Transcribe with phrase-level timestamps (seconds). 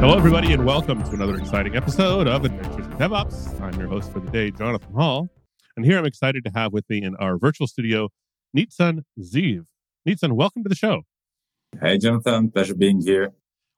[0.00, 3.58] Hello, everybody, and welcome to another exciting episode of Adventures in DevOps.
[3.62, 5.30] I'm your host for the day, Jonathan Hall.
[5.76, 8.10] And here I'm excited to have with me in our virtual studio,
[8.54, 9.64] Neatsun Ziv.
[10.06, 11.04] Neatsun, welcome to the show.
[11.80, 12.50] Hey, Jonathan.
[12.50, 13.32] Pleasure being here.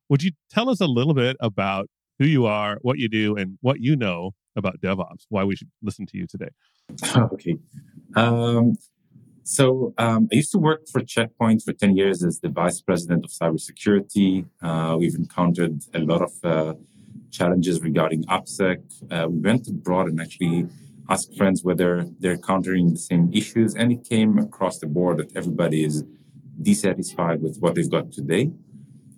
[0.09, 1.89] Would you tell us a little bit about
[2.21, 5.71] who you are, what you do, and what you know about DevOps, why we should
[5.83, 6.51] listen to you today?
[7.17, 7.57] okay.
[8.15, 8.77] Um,
[9.43, 12.83] so um, I used to work for Check Point for 10 years as the vice
[12.83, 14.45] president of cybersecurity.
[14.63, 16.75] Uh, we've encountered a lot of uh,
[17.31, 18.79] challenges regarding AppSec.
[19.11, 20.67] Uh, we went abroad and actually
[21.09, 25.35] asked friends whether they're encountering the same issues, and it came across the board that
[25.35, 26.05] everybody is
[26.61, 28.53] dissatisfied with what they've got today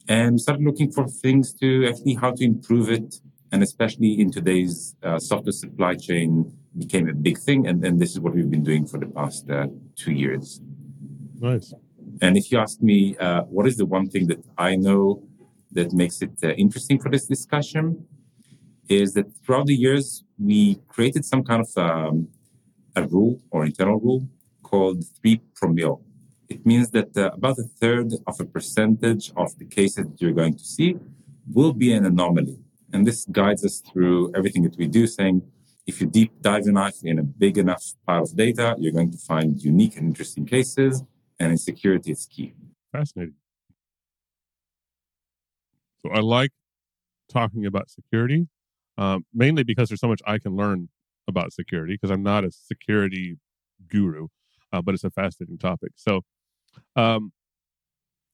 [0.09, 3.21] and started looking for things to actually how to improve it.
[3.53, 7.67] And especially in today's uh, software supply chain became a big thing.
[7.67, 10.61] And, and this is what we've been doing for the past uh, two years.
[11.39, 11.75] Nice.
[12.23, 15.23] And if you ask me, uh, what is the one thing that I know
[15.73, 18.07] that makes it uh, interesting for this discussion,
[18.89, 22.29] is that throughout the years, we created some kind of um,
[22.97, 24.29] a rule or internal rule
[24.63, 26.03] called three promille.
[26.53, 30.39] It means that uh, about a third of a percentage of the cases that you're
[30.43, 30.99] going to see
[31.51, 32.59] will be an anomaly.
[32.93, 35.41] And this guides us through everything that we do, saying
[35.87, 39.17] if you deep dive enough in a big enough pile of data, you're going to
[39.17, 41.03] find unique and interesting cases.
[41.41, 42.53] And in security, it's key.
[42.93, 43.37] Fascinating.
[46.03, 46.53] So I like
[47.31, 48.47] talking about security,
[48.99, 50.91] um, mainly because there's so much I can learn
[51.29, 53.39] about security because I'm not a security
[53.89, 54.29] guru,
[54.71, 55.93] uh, but it's a fascinating topic.
[55.97, 56.21] So
[56.97, 57.33] um,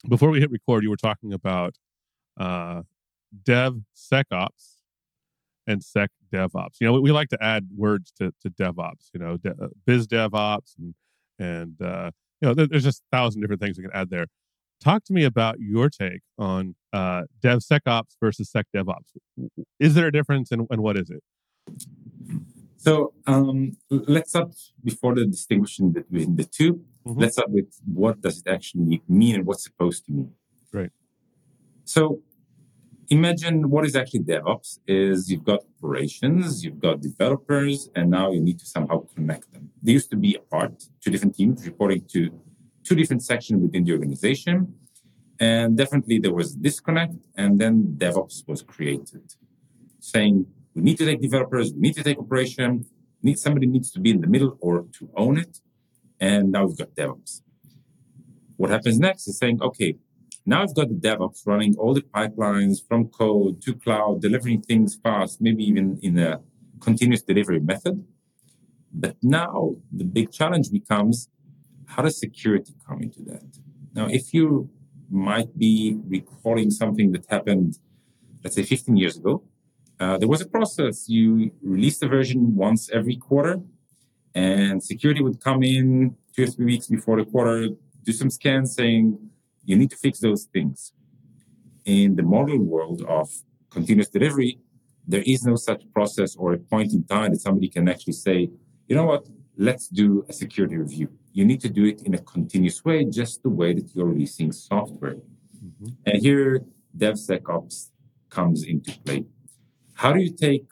[0.09, 1.77] before we hit record, you were talking about
[2.39, 2.83] uh,
[3.45, 4.77] dev secops
[5.67, 6.77] and sec DevOps.
[6.81, 9.11] You know, we, we like to add words to, to DevOps.
[9.13, 10.95] You know, de, uh, biz DevOps and
[11.39, 14.27] and uh, you know, there, there's just a thousand different things we can add there.
[14.83, 19.17] Talk to me about your take on uh, DevSecOps versus Sec DevOps.
[19.81, 21.23] Is there a difference, and, and what is it?
[22.77, 27.21] So um, let's start before the distinction between the 2 let mm-hmm.
[27.21, 30.33] Let's start with what does it actually mean and what's supposed to mean.
[30.73, 30.91] Right.
[31.85, 32.21] So
[33.09, 38.41] imagine what is actually DevOps is you've got operations, you've got developers, and now you
[38.41, 39.71] need to somehow connect them.
[39.83, 42.31] They used to be apart, two different teams reporting to
[42.85, 44.75] two different sections within the organization.
[45.41, 49.35] And definitely there was disconnect, and then DevOps was created,
[50.01, 52.85] saying we need to take developers, we need to take operation,
[53.23, 55.61] need somebody needs to be in the middle or to own it.
[56.21, 57.43] And now we've got DevOps.
[58.57, 59.97] What happens next is saying, okay,
[60.45, 64.97] now I've got the DevOps running all the pipelines from code to cloud, delivering things
[64.97, 66.41] fast, maybe even in a
[66.81, 68.05] continuous delivery method.
[68.93, 71.29] But now the big challenge becomes
[71.87, 73.45] how does security come into that?
[73.95, 74.71] Now, if you
[75.11, 77.79] might be recalling something that happened,
[78.43, 79.43] let's say 15 years ago,
[80.01, 81.09] uh, there was a process.
[81.09, 83.61] You released a version once every quarter,
[84.35, 87.69] and security would come in two or three weeks before the quarter,
[88.05, 89.19] do some scans saying,
[89.65, 90.93] you need to fix those things.
[91.85, 93.31] In the modern world of
[93.71, 94.59] continuous delivery,
[95.07, 98.51] there is no such process or a point in time that somebody can actually say,
[98.87, 101.09] you know what, let's do a security review.
[101.33, 104.53] You need to do it in a continuous way, just the way that you're releasing
[104.53, 105.17] software.
[105.65, 105.87] Mm-hmm.
[106.07, 106.65] And here,
[106.97, 107.91] DevSecOps
[108.31, 109.25] comes into play.
[109.95, 110.67] How do you take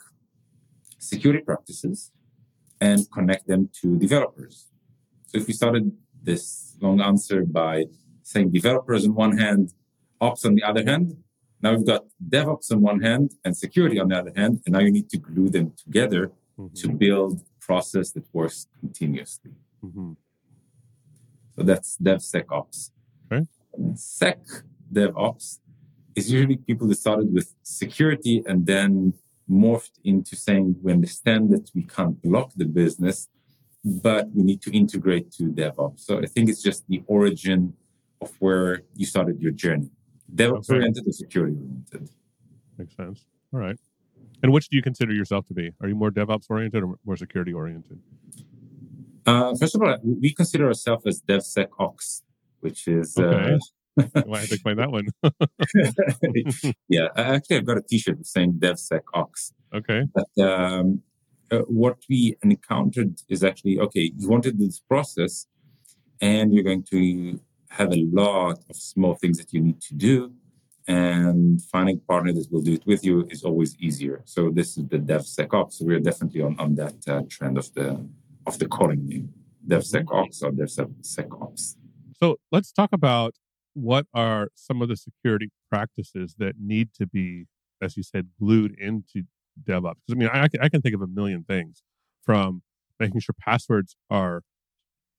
[0.98, 2.12] security practices
[2.80, 4.68] and connect them to developers?
[5.26, 5.92] So if we started
[6.22, 7.84] this long answer by
[8.22, 9.72] saying developers on one hand,
[10.20, 11.16] ops on the other hand.
[11.62, 14.80] Now we've got DevOps on one hand and security on the other hand, and now
[14.80, 16.74] you need to glue them together mm-hmm.
[16.74, 19.52] to build process that works continuously.
[19.84, 20.12] Mm-hmm.
[21.56, 22.90] So that's DevSecOps.
[23.32, 23.46] Okay.
[23.94, 24.40] Sec
[24.92, 25.58] DevOps
[26.14, 29.14] is usually people that started with security and then
[29.50, 33.28] morphed into saying we understand that we can't block the business,
[33.84, 36.00] but we need to integrate to DevOps.
[36.00, 37.74] So I think it's just the origin
[38.20, 39.90] of where you started your journey.
[40.34, 40.74] DevOps okay.
[40.74, 42.10] oriented or security oriented.
[42.78, 43.26] Makes sense.
[43.52, 43.78] All right.
[44.42, 45.72] And which do you consider yourself to be?
[45.80, 48.00] Are you more DevOps oriented or more security oriented?
[49.24, 52.22] Uh, first of all, we consider ourselves as DevSecOps,
[52.60, 53.16] which is.
[53.16, 53.54] Uh, okay.
[53.54, 53.58] Uh,
[53.98, 55.08] I have to explain that one.
[56.88, 59.52] yeah, actually, I've got a T-shirt saying DevSecOps.
[59.74, 60.04] Okay.
[60.14, 61.02] But um,
[61.50, 64.12] uh, what we encountered is actually okay.
[64.16, 65.46] You wanted this process,
[66.20, 67.40] and you're going to
[67.70, 70.32] have a lot of small things that you need to do.
[70.88, 74.22] and finding a partner that will do it with you is always easier.
[74.24, 75.72] So this is the DevSecOps.
[75.72, 77.88] So we're definitely on, on that uh, trend of the
[78.46, 79.32] of the calling name,
[79.66, 81.76] DevSecOps or DevSecOps.
[82.20, 83.34] So let's talk about
[83.76, 87.44] what are some of the security practices that need to be,
[87.82, 89.24] as you said, glued into
[89.62, 89.96] DevOps?
[90.06, 91.82] Because I mean, I, I can think of a million things
[92.24, 92.62] from
[92.98, 94.40] making sure passwords are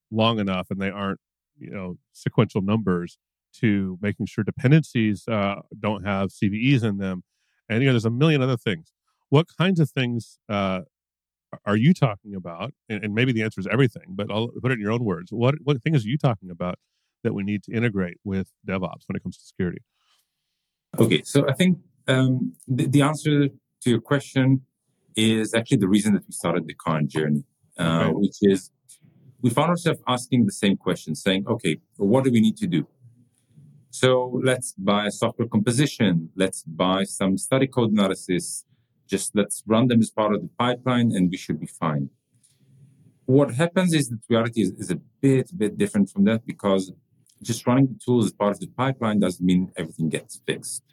[0.10, 1.20] long enough and they aren't,
[1.60, 3.20] you know, sequential numbers
[3.60, 7.24] to making sure dependencies uh, don't have CVEs in them.
[7.70, 8.92] And, you know, there's a million other things.
[9.30, 10.82] What kinds of things uh,
[11.64, 12.74] are you talking about?
[12.90, 15.32] And, and, maybe the answer is everything, but I'll put it in your own words.
[15.32, 16.80] What, what things are you talking about
[17.28, 19.82] that we need to integrate with DevOps when it comes to security?
[20.98, 21.78] Okay, so I think
[22.08, 23.50] um, the, the, answer
[23.82, 24.62] to your question
[25.16, 27.44] is actually the reason that we started the current journey,
[27.78, 28.14] uh, okay.
[28.14, 28.72] which is
[29.42, 32.88] we found ourselves asking the same question, saying, okay, what do we need to do?
[33.90, 34.10] So
[34.44, 36.30] let's buy software composition.
[36.36, 38.66] Let's buy some static code analysis.
[39.08, 42.10] Just let's run them as part of the pipeline and we should be fine.
[43.26, 46.92] What happens is that reality is, is a bit, bit different from that because
[47.42, 50.84] just running the tools as part of the pipeline doesn't mean everything gets fixed.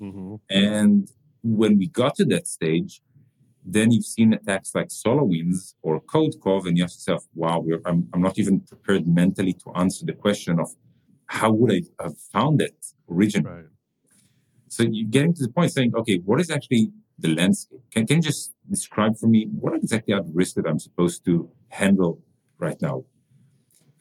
[0.00, 0.36] Mm-hmm.
[0.50, 1.10] And
[1.42, 3.02] when we got to that stage,
[3.64, 8.22] then you've seen attacks like SolarWinds or CodeCov, and you ask yourself, wow, I'm, I'm
[8.22, 10.70] not even prepared mentally to answer the question of
[11.26, 13.50] how would I have found it originally?
[13.50, 13.64] Right.
[14.68, 17.80] So you're getting to the point saying, okay, what is actually the landscape?
[17.90, 21.24] Can, can you just describe for me what exactly are the risks that I'm supposed
[21.24, 22.22] to handle
[22.58, 23.04] right now?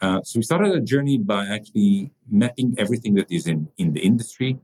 [0.01, 4.01] Uh, so we started a journey by actually mapping everything that is in, in the
[4.01, 4.57] industry.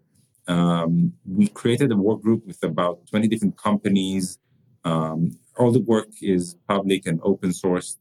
[0.47, 4.39] Um, we created a work group with about 20 different companies.
[4.83, 7.97] Um, all the work is public and open source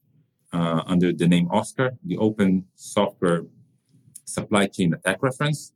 [0.52, 3.42] uh, under the name OSCAR, the Open Software
[4.24, 5.72] supply chain attack reference.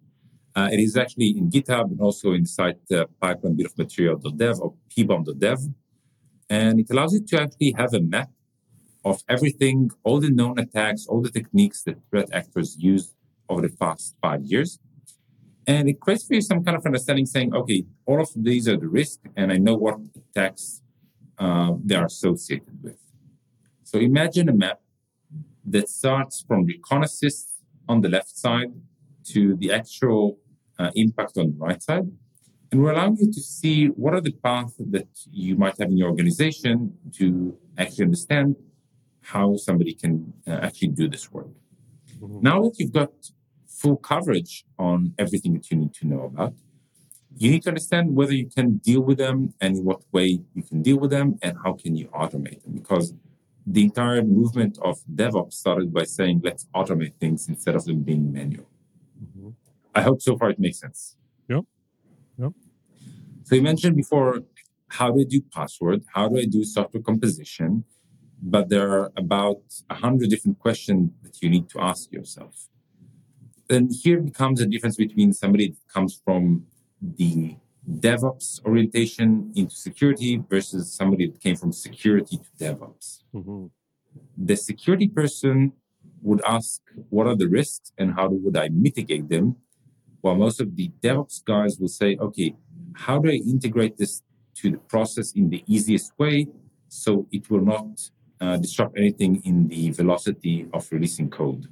[0.57, 4.75] Uh, it is actually in GitHub and also inside the pipeline bill of material.dev or
[4.97, 5.59] pbom.dev.
[6.49, 8.31] And it allows you to actually have a map
[9.05, 13.15] of everything, all the known attacks, all the techniques that threat actors use
[13.49, 14.79] over the past five years.
[15.67, 18.77] And it creates for you some kind of understanding saying, okay, all of these are
[18.77, 20.83] the risk, and I know what attacks
[21.39, 22.99] uh, they are associated with.
[23.83, 24.81] So imagine a map
[25.67, 27.49] that starts from reconnaissance
[27.89, 28.73] on the left side
[29.33, 30.39] to the actual
[30.79, 32.11] uh, impact on the right side.
[32.71, 35.97] And we're allowing you to see what are the paths that you might have in
[35.97, 38.57] your organization to actually understand
[39.25, 41.49] how somebody can uh, actually do this work.
[42.21, 42.41] Mm-hmm.
[42.43, 43.13] Now that you've got
[43.67, 46.55] full coverage on everything that you need to know about,
[47.37, 50.63] you need to understand whether you can deal with them and in what way you
[50.63, 53.13] can deal with them and how can you automate them because
[53.67, 58.31] the entire movement of DevOps started by saying, let's automate things instead of them being
[58.33, 58.69] manual.
[59.23, 59.49] Mm-hmm.
[59.95, 61.17] I hope so far it makes sense.
[61.49, 61.65] Yep.
[62.39, 62.53] Yep.
[63.45, 64.43] So you mentioned before,
[64.89, 66.05] how do I do password?
[66.15, 67.85] How do I do software composition?
[68.43, 72.69] But there are about a hundred different questions that you need to ask yourself.
[73.71, 76.67] And here becomes a difference between somebody that comes from
[77.01, 77.57] the
[77.91, 83.23] DevOps orientation into security versus somebody that came from security to DevOps.
[83.35, 83.67] Mm-hmm.
[84.37, 85.73] The security person
[86.23, 86.81] would ask,
[87.11, 89.57] what are the risks and how would I mitigate them?
[90.21, 92.57] While most of the DevOps guys will say, okay,
[92.95, 94.23] how do I integrate this
[94.57, 96.47] to the process in the easiest way
[96.89, 98.11] so it will not
[98.45, 101.63] uh, disrupt anything in the velocity of releasing code?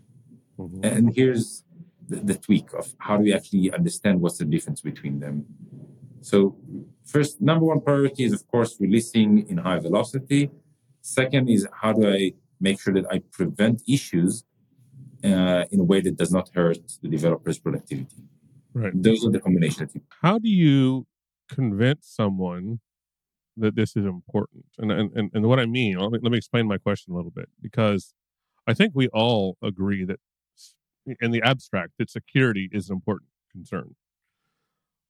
[0.58, 0.84] Mm-hmm.
[0.84, 1.64] And here's
[2.08, 5.36] the, the tweak of how do we actually understand what's the difference between them.
[6.20, 6.56] So
[7.04, 10.50] first, number one priority is, of course, releasing in high velocity.
[11.00, 14.44] Second is how do I make sure that I prevent issues
[15.24, 18.22] uh, in a way that does not hurt the developer's productivity.
[18.74, 18.92] Right.
[18.94, 19.92] Those are the combinations.
[20.22, 21.06] How do you
[21.48, 22.80] convince someone
[23.56, 24.64] that this is important?
[24.78, 27.30] And and, and, what I mean, let me, let me explain my question a little
[27.30, 28.14] bit because
[28.66, 30.20] I think we all agree that
[31.20, 33.96] in the abstract that security is an important concern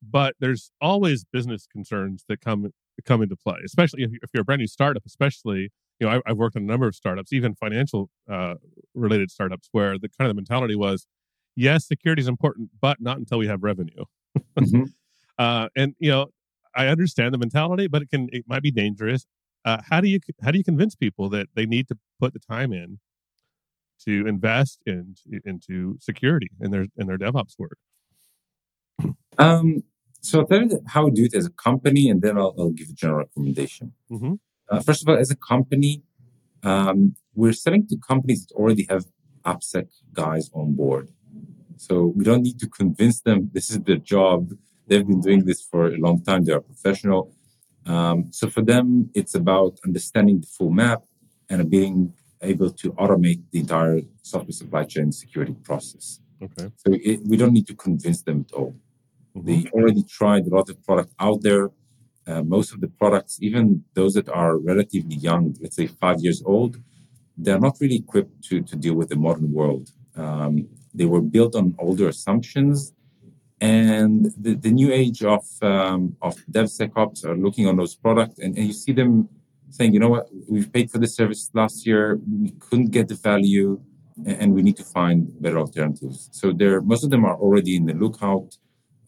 [0.02, 2.72] but there's always business concerns that come
[3.04, 5.04] come into play, especially if, if you're a brand new startup.
[5.06, 5.70] Especially,
[6.00, 8.54] you know, I, have worked on a number of startups, even financial uh,
[8.94, 11.06] related startups, where the kind of the mentality was,
[11.54, 14.04] yes, security is important, but not until we have revenue.
[14.58, 14.84] Mm-hmm.
[15.38, 16.26] uh, and you know,
[16.74, 19.26] I understand the mentality, but it can it might be dangerous.
[19.64, 22.40] Uh, how do you how do you convince people that they need to put the
[22.40, 22.98] time in
[24.04, 25.14] to invest in,
[25.44, 27.78] into security in their in their DevOps work?
[29.38, 29.84] Um,
[30.20, 32.70] so I'll tell you how we do it as a company, and then I'll, I'll
[32.70, 33.92] give a general recommendation.
[34.10, 34.34] Mm-hmm.
[34.70, 36.02] Uh, first of all, as a company,
[36.62, 39.06] um, we're selling to companies that already have
[39.44, 41.10] AppSec guys on board.
[41.76, 44.52] So we don't need to convince them this is their job.
[44.92, 46.44] They've been doing this for a long time.
[46.44, 47.22] They are professional.
[47.86, 51.00] Um, so for them, it's about understanding the full map
[51.48, 56.20] and being able to automate the entire software supply chain security process.
[56.42, 56.66] Okay.
[56.76, 58.74] So it, we don't need to convince them at all.
[59.34, 59.46] Mm-hmm.
[59.46, 61.70] They already tried a lot of product out there.
[62.26, 66.42] Uh, most of the products, even those that are relatively young, let's say five years
[66.44, 66.76] old,
[67.38, 69.90] they're not really equipped to, to deal with the modern world.
[70.16, 72.92] Um, they were built on older assumptions.
[73.62, 78.58] And the, the new age of, um, of DevSecOps are looking on those products and,
[78.58, 79.28] and you see them
[79.70, 83.14] saying, you know what, we've paid for this service last year, we couldn't get the
[83.14, 83.80] value,
[84.26, 86.28] and we need to find better alternatives.
[86.32, 88.58] So there, most of them are already in the lookout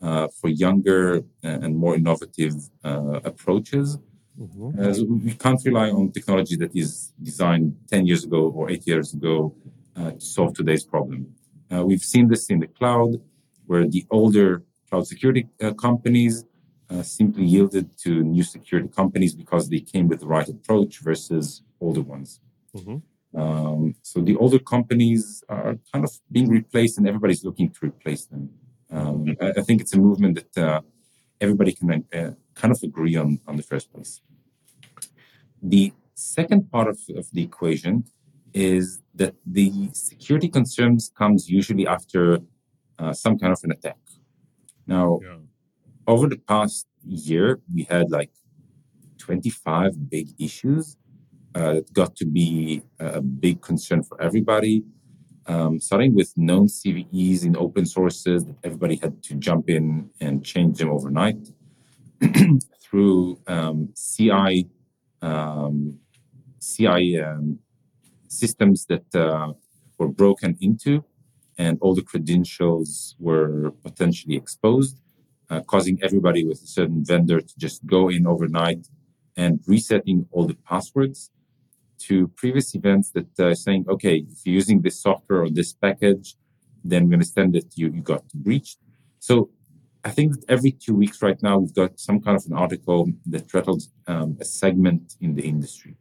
[0.00, 3.98] uh, for younger and more innovative uh, approaches.
[4.40, 4.80] Mm-hmm.
[4.80, 9.14] Uh, we can't rely on technology that is designed 10 years ago or eight years
[9.14, 9.54] ago
[9.96, 11.34] uh, to solve today's problem.
[11.72, 13.20] Uh, we've seen this in the cloud,
[13.66, 16.44] where the older cloud security uh, companies
[16.90, 21.62] uh, simply yielded to new security companies because they came with the right approach versus
[21.80, 22.40] older ones.
[22.76, 23.40] Mm-hmm.
[23.40, 28.26] Um, so the older companies are kind of being replaced, and everybody's looking to replace
[28.26, 28.50] them.
[28.90, 30.80] Um, I, I, think it's a movement that uh,
[31.40, 34.20] everybody can uh, kind of agree on on the first place.
[35.60, 38.04] The second part of, of the equation
[38.52, 42.38] is that the security concerns comes usually after
[42.98, 43.98] uh, some kind of an attack.
[44.86, 45.36] Now, yeah
[46.06, 48.30] over the past year, we had like
[49.18, 50.96] 25 big issues
[51.54, 54.84] uh, that got to be a big concern for everybody.
[55.46, 60.42] Um, starting with known CVEs in open sources that everybody had to jump in and
[60.42, 61.48] change them overnight,
[62.82, 64.66] through um, CI
[65.20, 65.98] um,
[66.60, 67.58] CI um,
[68.28, 69.52] systems that uh,
[69.98, 71.04] were broken into,
[71.58, 75.00] and all the credentials were potentially exposed
[75.50, 78.88] uh, causing everybody with a certain vendor to just go in overnight
[79.36, 81.30] and resetting all the passwords
[81.98, 86.36] to previous events that uh, saying, okay, if you're using this software or this package,
[86.82, 88.78] then we understand that you, you got breached.
[89.18, 89.50] So
[90.04, 93.10] I think that every two weeks right now, we've got some kind of an article
[93.26, 95.96] that rattles um, a segment in the industry.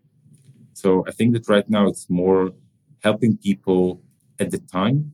[0.73, 2.51] So I think that right now it's more
[3.01, 4.01] helping people
[4.39, 5.13] at the time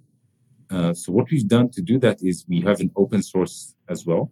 [0.70, 4.06] uh, so what we've done to do that is we have an open source as
[4.06, 4.32] well,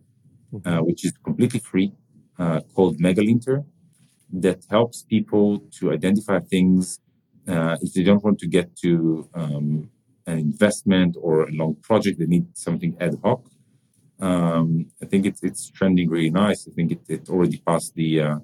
[0.66, 1.92] uh, which is completely free,
[2.38, 3.66] uh, called Megalinter,
[4.32, 7.00] that helps people to identify things
[7.48, 9.90] uh, if they don't want to get to um,
[10.26, 12.20] an investment or a long project.
[12.20, 13.42] They need something ad hoc.
[14.20, 16.68] Um, I think it's it's trending really nice.
[16.68, 18.40] I think it, it already passed the uh,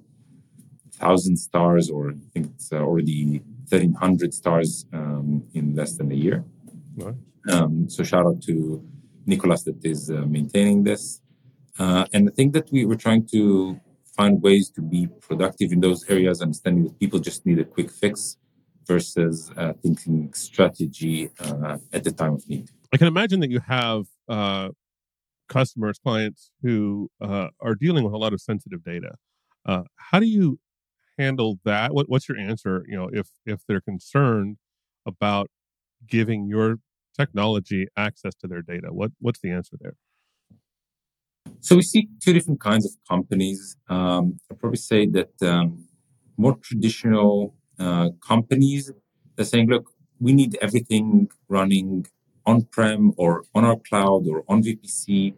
[0.94, 6.16] thousand stars, or I think it's already thirteen hundred stars um, in less than a
[6.16, 6.46] year.
[6.96, 7.16] Right.
[7.52, 8.84] Um, so shout out to
[9.26, 11.22] Nicolas that is uh, maintaining this.
[11.80, 13.80] Uh, and I think that we were trying to
[14.16, 17.92] find ways to be productive in those areas, understanding that people just need a quick
[17.92, 18.38] fix
[18.86, 22.70] versus uh, thinking strategy uh, at the time of need.
[22.94, 24.70] I can imagine that you have uh,
[25.50, 29.16] customers, clients who uh, are dealing with a lot of sensitive data.
[29.66, 30.60] how do you
[31.18, 31.94] handle that?
[31.94, 32.86] What, what's your answer?
[32.88, 34.58] You know, if if they're concerned
[35.06, 35.50] about
[36.08, 36.78] giving your
[37.18, 38.88] technology access to their data?
[38.92, 39.96] What what's the answer there?
[41.60, 43.78] So we see two different kinds of companies.
[43.90, 45.88] Um, I'd probably say that um,
[46.38, 48.92] more traditional uh, companies
[49.38, 52.08] are saying, look, we need everything running
[52.46, 55.34] on-prem or on our cloud or on VPC,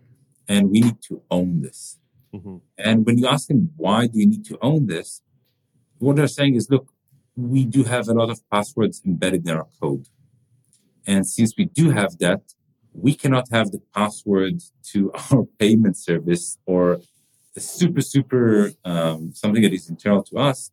[0.47, 1.99] and we need to own this.
[2.33, 2.57] Mm-hmm.
[2.77, 5.21] And when you ask them why do you need to own this,
[5.99, 6.91] what they're saying is, look,
[7.35, 10.07] we do have a lot of passwords embedded in our code.
[11.07, 12.41] And since we do have that,
[12.93, 16.99] we cannot have the password to our payment service or
[17.55, 20.71] a super, super um, something that is internal to us.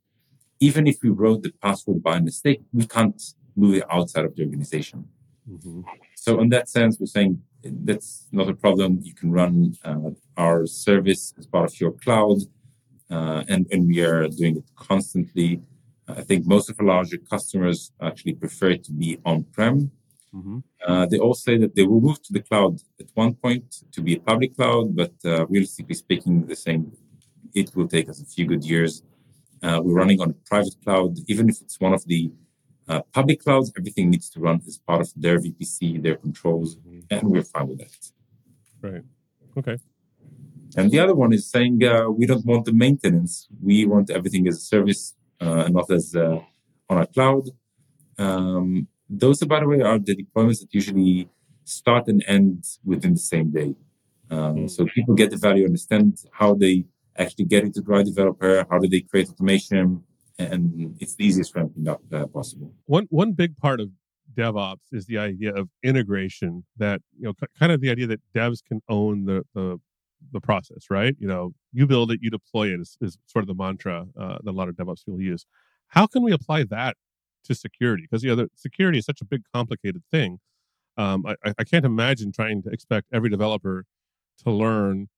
[0.60, 3.20] Even if we wrote the password by mistake, we can't
[3.56, 5.08] move it outside of the organization.
[5.48, 5.82] Mm-hmm.
[6.14, 9.00] So, in that sense, we're saying that's not a problem.
[9.02, 12.38] You can run uh, our service as part of your cloud,
[13.10, 15.62] uh, and, and we are doing it constantly.
[16.06, 19.90] I think most of our larger customers actually prefer to be on prem
[20.34, 20.58] Mm-hmm.
[20.86, 24.00] Uh, they all say that they will move to the cloud at one point to
[24.00, 26.92] be a public cloud, but uh, realistically speaking, the same.
[27.54, 29.02] It will take us a few good years.
[29.62, 32.30] Uh, we're running on a private cloud, even if it's one of the
[32.88, 33.70] uh, public clouds.
[33.78, 37.00] Everything needs to run as part of their VPC, their controls, mm-hmm.
[37.10, 38.10] and we're fine with that.
[38.80, 39.04] Right.
[39.58, 39.76] Okay.
[40.76, 43.48] And the other one is saying uh, we don't want the maintenance.
[43.62, 47.50] We want everything as a service, uh, not as on a cloud.
[48.18, 51.28] Um, those, by the way, are the deployments that usually
[51.64, 53.74] start and end within the same day.
[54.30, 54.70] Um, mm.
[54.70, 58.78] So people get the value, understand how they actually get into the right developer, how
[58.78, 60.02] do they create automation,
[60.38, 62.72] and it's the easiest ramping up uh, possible.
[62.86, 63.90] One one big part of
[64.34, 66.64] DevOps is the idea of integration.
[66.78, 69.78] That you know, kind of the idea that devs can own the the
[70.32, 71.14] the process, right?
[71.18, 74.38] You know, you build it, you deploy it is, is sort of the mantra uh,
[74.42, 75.44] that a lot of DevOps people use.
[75.88, 76.96] How can we apply that
[77.44, 78.04] to security?
[78.08, 80.38] Because you know, the security is such a big, complicated thing.
[80.96, 83.84] Um, I, I can't imagine trying to expect every developer
[84.44, 85.08] to learn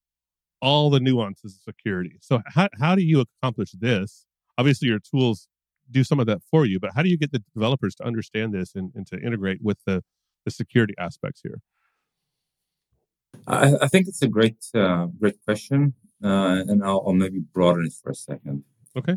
[0.61, 2.17] all the nuances of security.
[2.21, 4.27] So how, how do you accomplish this?
[4.57, 5.49] Obviously your tools
[5.91, 8.55] do some of that for you, but how do you get the developers to understand
[8.55, 10.03] this and, and to integrate with the,
[10.45, 11.61] the security aspects here?
[13.47, 15.95] I, I think it's a great, uh, great question.
[16.23, 18.65] Uh, and I'll, I'll maybe broaden it for a second.
[18.97, 19.17] Okay.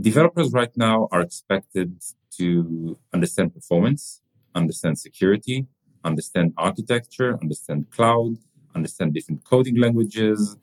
[0.00, 2.02] Developers right now are expected
[2.38, 4.22] to understand performance,
[4.54, 5.66] understand security,
[6.02, 8.36] understand architecture, understand cloud,
[8.74, 10.56] understand different coding languages.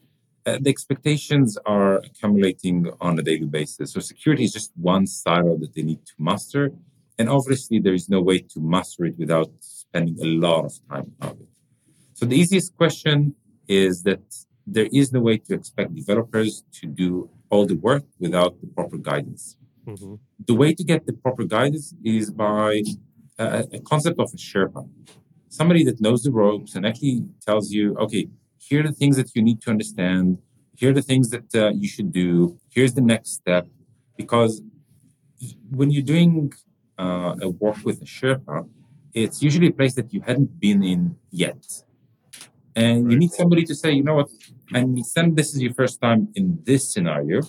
[0.46, 3.94] Uh, the expectations are accumulating on a daily basis.
[3.94, 6.72] So security is just one silo that they need to master.
[7.18, 11.12] And obviously, there is no way to master it without spending a lot of time
[11.22, 11.48] on it.
[12.14, 13.36] So the easiest question
[13.68, 14.22] is that
[14.68, 18.98] there is no way to expect developers to do all the work without the proper
[18.98, 19.58] guidance.
[19.86, 20.15] Mm-hmm.
[20.48, 22.84] The way to get the proper guidance is by
[23.38, 24.88] a, a concept of a Sherpa
[25.51, 28.27] somebody that knows the ropes and actually tells you, okay,
[28.58, 30.38] here are the things that you need to understand.
[30.77, 32.58] Here are the things that uh, you should do.
[32.70, 33.67] Here's the next step.
[34.17, 34.62] Because
[35.70, 36.53] when you're doing
[36.98, 38.67] uh, a walk with a Sherpa,
[39.13, 41.62] it's usually a place that you hadn't been in yet.
[42.75, 44.30] And you need somebody to say, you know what,
[44.74, 47.42] understand this is your first time in this scenario.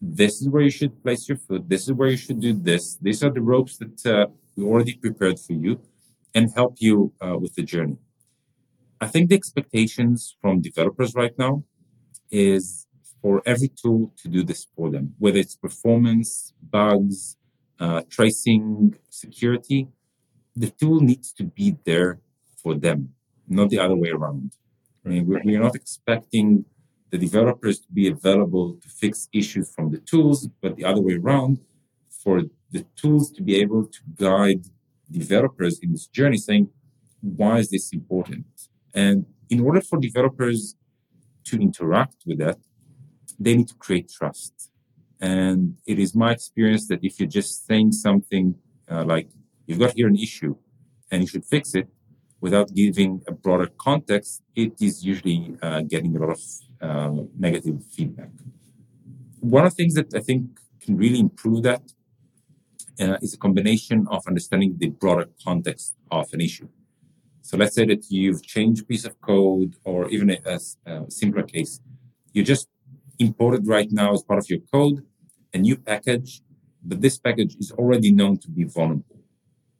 [0.00, 1.68] This is where you should place your foot.
[1.68, 2.96] This is where you should do this.
[2.96, 4.26] These are the ropes that uh,
[4.56, 5.80] we already prepared for you
[6.34, 7.98] and help you uh, with the journey.
[9.00, 11.64] I think the expectations from developers right now
[12.30, 12.86] is
[13.22, 17.36] for every tool to do this for them, whether it's performance, bugs,
[17.78, 19.88] uh, tracing, security.
[20.56, 22.20] The tool needs to be there
[22.62, 23.14] for them,
[23.50, 24.52] not the other way around.
[25.04, 26.64] I mean, we're, we're not expecting
[27.10, 31.14] the developers to be available to fix issues from the tools, but the other way
[31.14, 31.58] around,
[32.08, 34.64] for the tools to be able to guide
[35.10, 36.68] developers in this journey saying,
[37.20, 38.46] why is this important?
[38.94, 40.76] And in order for developers
[41.44, 42.58] to interact with that,
[43.38, 44.70] they need to create trust.
[45.20, 48.54] And it is my experience that if you're just saying something
[48.90, 49.28] uh, like,
[49.66, 50.56] you've got here an issue
[51.10, 51.88] and you should fix it
[52.40, 56.40] without giving a broader context, it is usually uh, getting a lot of
[56.80, 58.30] uh, negative feedback.
[59.40, 61.82] One of the things that I think can really improve that
[63.00, 66.68] uh, is a combination of understanding the broader context of an issue.
[67.42, 71.42] So let's say that you've changed a piece of code or even a, a simpler
[71.42, 71.80] case.
[72.32, 72.68] You just
[73.18, 75.04] imported right now as part of your code
[75.52, 76.42] a new package,
[76.82, 79.20] but this package is already known to be vulnerable.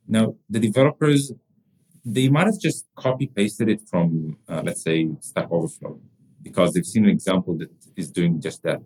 [0.07, 1.33] Now, the developers,
[2.05, 6.01] they might have just copy pasted it from, uh, let's say, Stack Overflow,
[6.43, 8.83] because they've seen an example that is doing just that.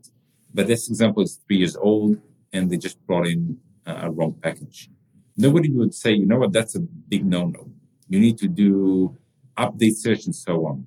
[0.52, 2.20] But this example is three years old,
[2.52, 4.90] and they just brought in a wrong package.
[5.36, 7.70] Nobody would say, you know what, that's a big no-no.
[8.08, 9.16] You need to do
[9.56, 10.86] update search and so on.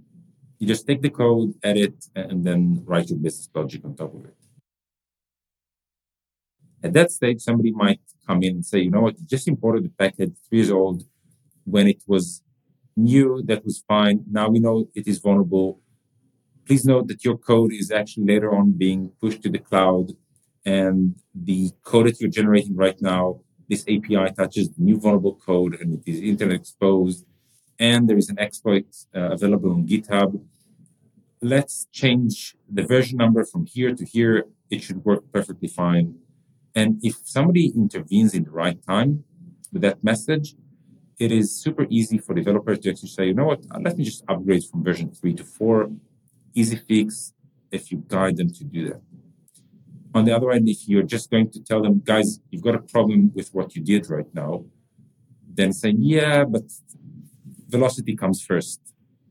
[0.59, 4.25] You just take the code, edit, and then write your business logic on top of
[4.25, 4.35] it.
[6.83, 9.83] At that stage, somebody might come in and say, you know what, you just imported
[9.83, 11.03] the package three years old
[11.67, 12.41] when it was
[12.95, 14.23] new, that was fine.
[14.31, 15.81] Now we know it is vulnerable.
[16.65, 20.11] Please note that your code is actually later on being pushed to the cloud
[20.67, 25.93] and the code that you're generating right now, this API touches new vulnerable code and
[25.95, 27.25] it is internet exposed.
[27.79, 30.41] And there is an exploit uh, available on GitHub.
[31.41, 34.45] Let's change the version number from here to here.
[34.69, 36.15] It should work perfectly fine.
[36.75, 39.23] And if somebody intervenes in the right time
[39.71, 40.55] with that message,
[41.19, 44.23] it is super easy for developers to actually say, you know what, let me just
[44.27, 45.89] upgrade from version three to four.
[46.53, 47.33] Easy fix
[47.71, 49.01] if you guide them to do that.
[50.13, 52.79] On the other end, if you're just going to tell them, guys, you've got a
[52.79, 54.65] problem with what you did right now,
[55.53, 56.63] then saying, yeah, but
[57.67, 58.79] velocity comes 1st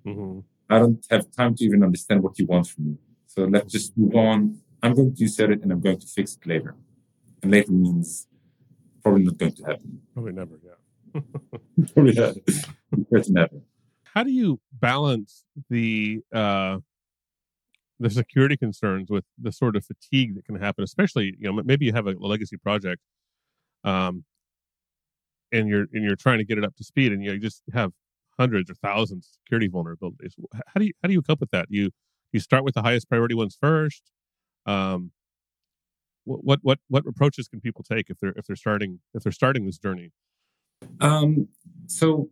[0.06, 0.40] mm-hmm.
[0.68, 2.96] I don't have time to even understand what you want from me.
[3.26, 4.58] So let's just move on.
[4.82, 6.74] I'm going to set it and I'm going to fix it later.
[7.42, 8.26] And later means
[9.02, 10.00] probably not going to happen.
[10.12, 10.75] Probably never, yeah.
[11.94, 12.32] Yeah.
[13.28, 13.50] never.
[14.14, 16.78] How do you balance the uh,
[17.98, 21.86] the security concerns with the sort of fatigue that can happen, especially you know maybe
[21.86, 23.02] you have a, a legacy project,
[23.84, 24.24] um,
[25.52, 27.92] and you're and you're trying to get it up to speed, and you just have
[28.38, 30.32] hundreds or thousands of security vulnerabilities.
[30.66, 31.66] How do you how do you cope with that?
[31.70, 31.90] You
[32.32, 34.02] you start with the highest priority ones first.
[34.66, 35.12] Um,
[36.24, 39.64] what what what approaches can people take if they're if they're starting if they're starting
[39.64, 40.10] this journey?
[41.00, 41.48] Um,
[41.86, 42.30] so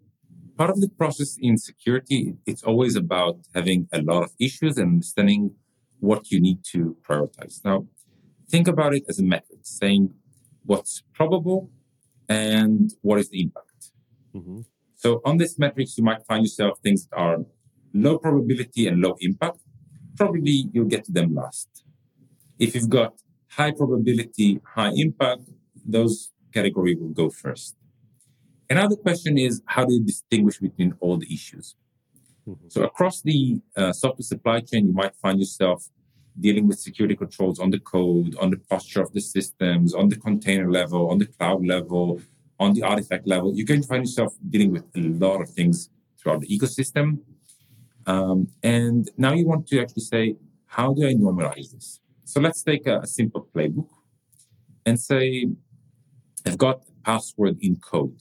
[0.56, 4.88] part of the process in security, it's always about having a lot of issues and
[4.94, 5.54] understanding
[6.00, 7.64] what you need to prioritize.
[7.64, 7.86] Now,
[8.48, 10.14] think about it as a metric, saying
[10.64, 11.70] what's probable
[12.28, 13.92] and what is the impact.
[14.34, 14.60] Mm-hmm.
[14.94, 17.38] So on this metrics, you might find yourself things that are
[17.92, 19.58] low probability and low impact.
[20.16, 21.84] Probably you'll get to them last.
[22.58, 23.14] If you've got
[23.50, 25.42] high probability, high impact,
[25.84, 27.76] those category will go first.
[28.70, 31.76] Another question is how do you distinguish between all the issues?
[32.48, 32.68] Mm-hmm.
[32.68, 35.88] So across the uh, software supply chain, you might find yourself
[36.38, 40.16] dealing with security controls on the code, on the posture of the systems, on the
[40.16, 42.20] container level, on the cloud level,
[42.58, 43.54] on the artifact level.
[43.54, 47.20] You're going to find yourself dealing with a lot of things throughout the ecosystem.
[48.06, 52.00] Um, and now you want to actually say, how do I normalize this?
[52.24, 53.88] So let's take a, a simple playbook
[54.84, 55.46] and say,
[56.44, 58.18] I've got a password in code.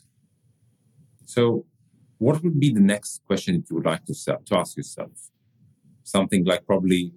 [1.25, 1.65] So
[2.17, 5.11] what would be the next question that you would like to, to ask yourself?
[6.03, 7.13] Something like probably,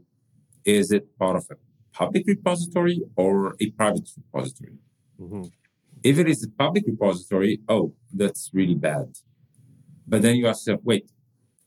[0.65, 1.57] is it part of a
[1.93, 4.79] public repository or a private repository?
[5.21, 5.45] Mm-hmm.
[6.03, 9.17] If it is a public repository, oh, that's really bad.
[10.07, 11.11] But then you ask yourself, wait,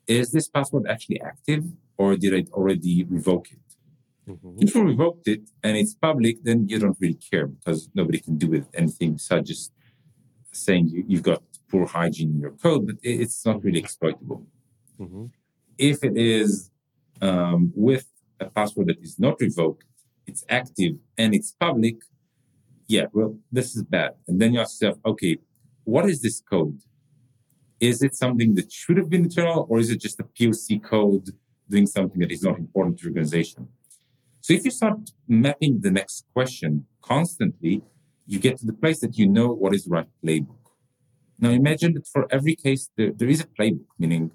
[0.08, 1.66] is this password actually active
[1.98, 3.60] or did I already revoke it?
[4.30, 4.58] Mm-hmm.
[4.60, 8.38] If you revoked it and it's public, then you don't really care because nobody can
[8.38, 9.74] do with anything besides just
[10.52, 14.46] saying you, you've got poor hygiene in your code, but it's not really exploitable.
[15.00, 15.26] Mm-hmm.
[15.78, 16.72] If it is
[17.22, 18.06] um, with
[18.40, 19.86] a password that is not revoked,
[20.28, 21.98] it's active and it's public,
[22.88, 24.12] yeah, well, this is bad.
[24.28, 25.38] And then you ask yourself, okay,
[25.84, 26.80] what is this code?
[27.80, 31.30] Is it something that should have been internal or is it just a POC code
[31.70, 33.68] doing something that is not important to your organization?
[34.42, 37.82] So if you start mapping the next question constantly,
[38.26, 40.59] you get to the place that you know what is the right playbook.
[41.40, 44.32] Now imagine that for every case, there, there is a playbook, meaning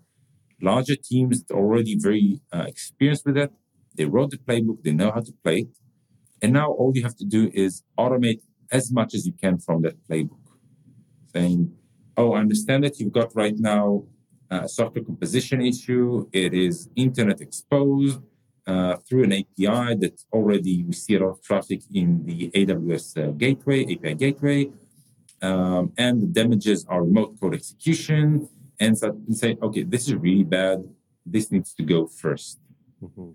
[0.61, 3.53] larger teams are already very uh, experienced with that.
[3.95, 5.69] They wrote the playbook, they know how to play it.
[6.41, 8.41] And now all you have to do is automate
[8.71, 10.45] as much as you can from that playbook.
[11.33, 11.73] Saying,
[12.17, 14.05] oh, I understand that you've got right now
[14.51, 16.29] a software composition issue.
[16.33, 18.21] It is internet exposed
[18.67, 23.07] uh, through an API that already we see a lot of traffic in the AWS
[23.23, 24.71] uh, gateway, API gateway
[25.45, 28.49] um, and the damages are remote code execution,
[28.81, 30.79] and, so, say, okay, this is really bad.
[31.25, 32.57] This needs to go 1st
[33.03, 33.31] mm-hmm.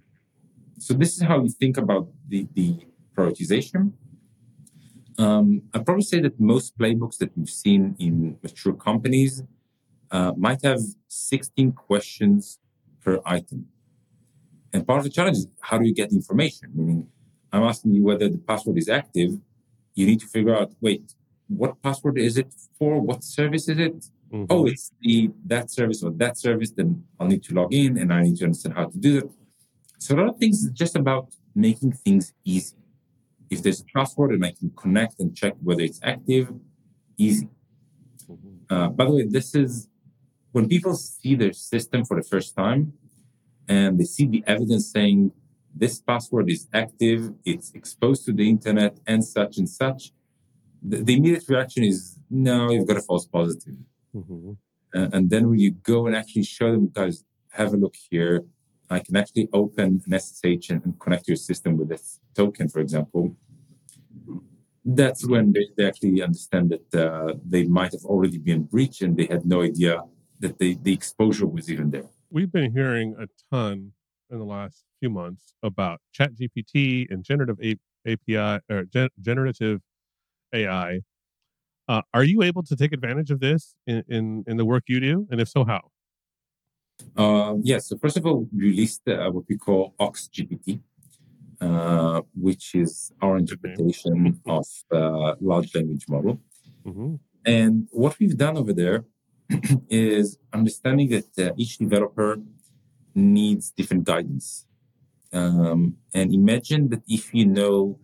[0.80, 2.80] So this is how you think about the, the
[3.16, 3.94] prioritization.
[5.18, 9.44] Um, I'd probably say that most playbooks that we've seen in mature companies
[10.10, 12.60] uh, might have 16 questions
[13.04, 13.68] per item.
[14.72, 16.72] And part of the challenge is how do you get information?
[16.74, 17.08] Meaning,
[17.52, 19.32] I'm asking you whether the password is active.
[19.96, 21.14] You need to figure out, wait,
[21.50, 23.02] what password is it for?
[23.02, 24.06] What service is it?
[24.32, 24.46] Mm-hmm.
[24.50, 26.72] Oh, it's the that service or that service.
[26.72, 29.30] Then I'll need to log in and I need to understand how to do that.
[29.98, 32.76] So a lot of things is just about making things easy.
[33.50, 36.54] If there's a password and I can connect and check whether it's active,
[37.18, 37.50] easy.
[38.30, 38.74] Mm-hmm.
[38.74, 39.90] Uh, by the way, this is
[40.52, 42.94] when people see their system for the first time
[43.68, 45.32] and they see the evidence saying
[45.76, 50.12] this password is active, it's exposed to the internet and such and such
[50.82, 53.76] the, the immediate reaction is no, you've got a false positive.
[54.16, 54.52] Mm-hmm.
[54.96, 58.44] Uh, and then when you go and actually show them, guys, have a look here.
[58.90, 62.80] I can actually open an SSH and, and connect your system with this token, for
[62.80, 63.36] example.
[64.84, 69.16] That's when they, they actually understand that uh, they might have already been breached and
[69.16, 70.02] they had no idea
[70.40, 72.10] that they, the exposure was even there.
[72.32, 73.92] We've been hearing a ton
[74.32, 79.82] in the last few months about ChatGPT and generative A- API or gen- generative
[80.54, 81.02] AI.
[81.88, 85.00] Uh, are you able to take advantage of this in, in, in the work you
[85.00, 85.28] do?
[85.32, 85.82] And if so, how?
[87.18, 87.88] Uh, yes.
[87.88, 90.82] So first of all, we released uh, what we call Ox GPT,
[91.62, 96.40] uh, which is our interpretation of uh, large language model.
[96.86, 97.16] Mm-hmm.
[97.46, 99.06] And what we've done over there
[99.90, 102.38] is understanding that uh, each developer
[103.16, 104.66] needs different guidance.
[105.32, 108.00] Um, and imagine that if you know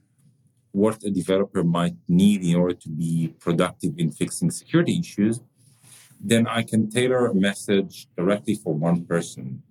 [0.75, 5.39] what a developer might need in order to be productive in fixing security issues,
[6.19, 9.63] then I can tailor a message directly for one person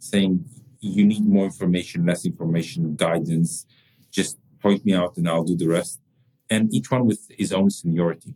[0.00, 0.44] saying,
[0.80, 3.66] you need more information, less information, guidance,
[4.10, 6.00] just point me out and I'll do the rest.
[6.50, 8.34] And each one with his own seniority.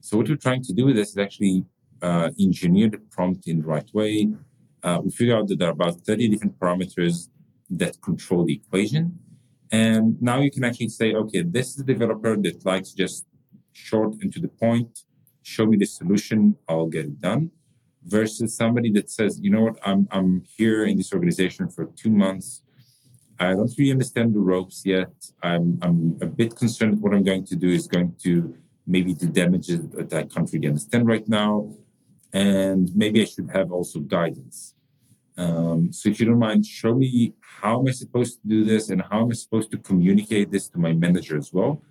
[0.00, 1.64] So what we're trying to do with this is actually
[2.02, 4.28] uh, engineer the prompt in the right way.
[4.82, 7.28] Uh, we figure out that there are about 30 different parameters
[7.70, 9.18] that control the equation.
[9.70, 13.26] And now you can actually say, okay, this is a developer that likes just
[13.72, 15.00] short and to the point,
[15.42, 17.50] show me the solution, I'll get it done.
[18.06, 22.10] Versus somebody that says, you know what, I'm, I'm here in this organization for two
[22.10, 22.62] months.
[23.38, 25.12] I don't really understand the ropes yet.
[25.42, 28.54] I'm, I'm a bit concerned what I'm going to do is going to
[28.86, 31.74] maybe do damages that I can't really understand right now.
[32.32, 34.74] And maybe I should have also guidance.
[35.36, 38.90] Um, so if you don't mind, show me how am I supposed to do this
[38.90, 41.82] and how am I supposed to communicate this to my manager as well.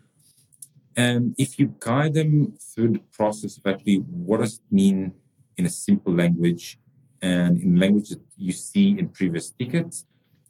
[0.95, 5.13] And if you guide them through the process of actually what does it mean
[5.58, 6.79] in a simple language
[7.21, 10.06] and in language that you see in previous tickets,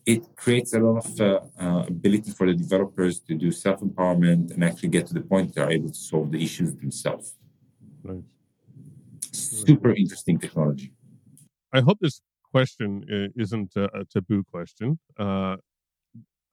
[0.05, 4.51] it creates a lot of uh, uh, ability for the developers to do self empowerment
[4.51, 7.35] and actually get to the point they're able to solve the issues themselves.
[8.03, 8.23] Nice.
[9.31, 10.91] Super interesting technology.
[11.71, 12.21] I hope this
[12.53, 14.99] question isn't a, taboo question.
[15.17, 15.57] Uh,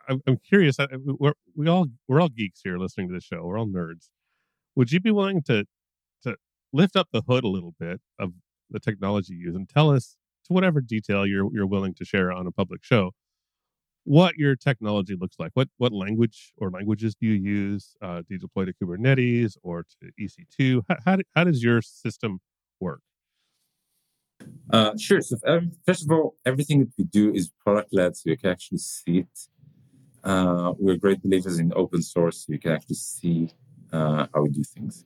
[0.08, 0.76] I'm, curious.
[1.04, 3.44] We're, we all we're all geeks here listening to the show.
[3.44, 4.08] We're all nerds.
[4.76, 5.66] Would you be willing to
[6.24, 6.36] to
[6.72, 8.32] lift up the hood a little bit of
[8.70, 12.32] the technology you use and tell us to whatever detail you're you're willing to share
[12.32, 13.12] on a public show
[14.04, 15.52] what your technology looks like.
[15.54, 17.94] What what language or languages do you use?
[18.02, 20.82] Uh, do you deploy to Kubernetes or to EC2?
[20.88, 22.40] How, how, how does your system
[22.80, 23.02] work?
[24.72, 25.20] Uh, sure.
[25.20, 28.50] So um, first of all, everything that we do is product led, so you can
[28.50, 29.38] actually see it.
[30.22, 33.50] Uh, we're great believers in open source, so you can actually see
[33.92, 35.04] uh, how we do things.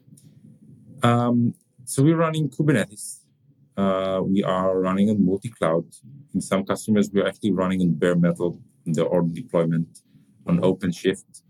[1.02, 3.20] Um, so we're running Kubernetes.
[3.76, 5.84] Uh, we are running on multi-cloud.
[6.34, 10.00] In some customers, we're actually running on bare metal in the order deployment
[10.46, 11.42] on OpenShift.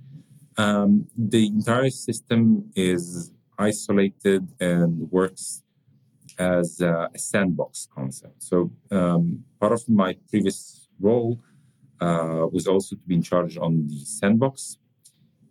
[0.57, 5.64] Um, the entire system is isolated and works
[6.39, 8.43] as a, sandbox concept.
[8.43, 11.41] So um, part of my previous role
[12.01, 14.79] uh, was also to be in charge on the sandbox.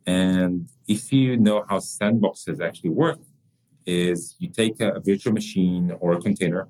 [0.06, 3.20] And if you know how sandboxes actually work,
[3.86, 6.70] is you take a, a virtual machine or a container,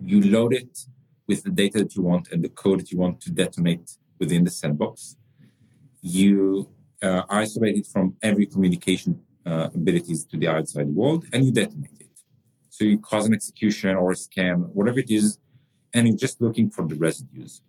[0.00, 0.86] you load it
[1.28, 4.44] with the data that you want and the code that you want to detonate within
[4.44, 5.16] the sandbox.
[6.00, 6.68] You
[7.02, 12.00] uh, isolate it from every communication uh, abilities to the outside world and you detonate
[12.00, 12.01] it.
[12.72, 15.38] So you cause an execution or a scam, whatever it is,
[15.92, 17.60] and you're just looking for the residues.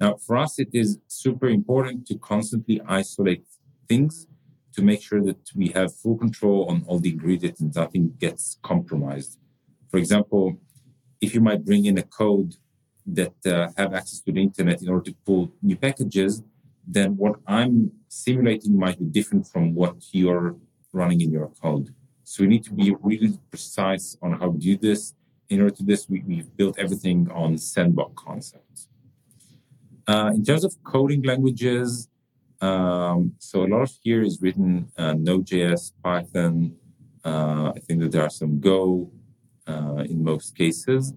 [0.00, 3.44] Now, for us, it is super important to constantly isolate
[3.88, 4.26] things
[4.74, 8.58] to make sure that we have full control on all the ingredients and nothing gets
[8.60, 9.38] compromised.
[9.88, 10.58] For example,
[11.20, 12.56] if you might bring in a code
[13.06, 16.42] that uh, have access to the internet in order to pull new packages,
[16.84, 20.56] then what I'm simulating might be different from what you're
[20.92, 21.94] running in your code.
[22.28, 25.14] So we need to be really precise on how to do this.
[25.48, 28.86] In order to this, we, have built everything on sandbox concepts.
[30.06, 32.10] Uh, in terms of coding languages,
[32.60, 36.76] um, so a lot of here is written uh, Node.js, Python.
[37.24, 39.10] Uh, I think that there are some Go
[39.66, 41.14] uh, in most cases.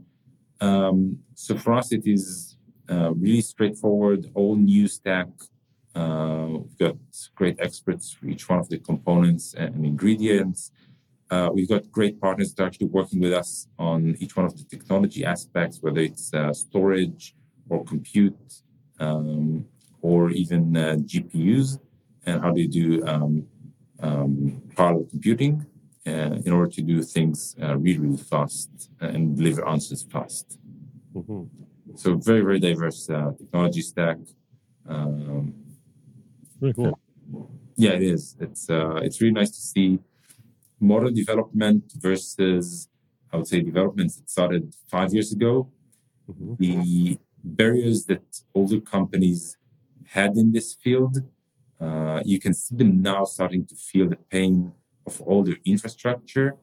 [0.62, 2.56] Um, so for us, it is
[2.90, 5.28] uh, really straightforward, all new stack.
[5.94, 6.96] Uh, we've got
[7.36, 10.72] great experts for each one of the components and ingredients.
[11.32, 14.56] Uh, we've got great partners that are actually working with us on each one of
[14.58, 17.34] the technology aspects, whether it's uh, storage
[17.70, 18.62] or compute
[19.00, 19.66] um,
[20.02, 21.80] or even uh, GPUs,
[22.26, 23.48] and how do you do um,
[24.02, 25.66] um, parallel computing
[26.06, 30.60] uh, in order to do things uh, really, really fast and deliver answers fast.
[31.16, 31.44] Mm-hmm.
[31.96, 34.18] So very, very diverse uh, technology stack.
[34.88, 35.54] Um,
[36.60, 37.00] very cool.
[37.78, 38.36] Yeah, it is.
[38.40, 40.00] It's uh, it's really nice to see
[40.82, 42.90] modern development versus
[43.32, 45.70] I would say developments that started five years ago.
[46.30, 46.56] Mm-hmm.
[46.60, 49.58] The barriers that older companies
[50.06, 51.18] had in this field,
[51.80, 54.74] uh, you can see them now starting to feel the pain
[55.06, 56.58] of their infrastructure.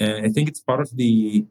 [0.00, 1.46] And I think it's part of the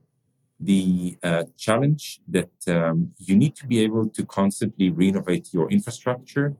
[0.59, 6.55] the uh, challenge that um, you need to be able to constantly renovate your infrastructure.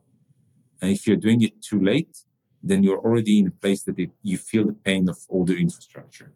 [0.82, 2.17] And if you're doing it too late,
[2.63, 6.32] then you're already in a place that it, you feel the pain of older infrastructure.